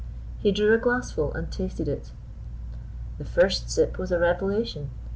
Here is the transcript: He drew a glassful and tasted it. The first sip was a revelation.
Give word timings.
He 0.39 0.51
drew 0.51 0.73
a 0.73 0.79
glassful 0.79 1.31
and 1.35 1.51
tasted 1.51 1.87
it. 1.87 2.09
The 3.19 3.23
first 3.23 3.69
sip 3.69 3.99
was 3.99 4.11
a 4.11 4.17
revelation. 4.17 4.89